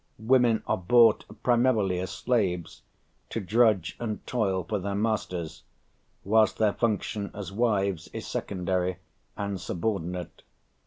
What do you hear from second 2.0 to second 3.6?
slaves, to